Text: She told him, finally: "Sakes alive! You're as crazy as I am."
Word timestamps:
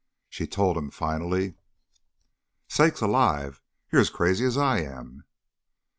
She 0.31 0.47
told 0.47 0.77
him, 0.77 0.89
finally: 0.89 1.53
"Sakes 2.67 3.01
alive! 3.01 3.61
You're 3.91 4.01
as 4.01 4.09
crazy 4.09 4.45
as 4.45 4.57
I 4.57 4.79
am." 4.79 5.25